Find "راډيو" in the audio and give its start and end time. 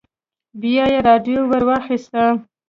1.07-1.39